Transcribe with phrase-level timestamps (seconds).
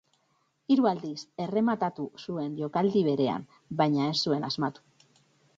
[0.75, 3.47] Hiru aldiz errematatu zuen jokaldi berean,
[3.83, 4.89] baina ez zuen asmatu.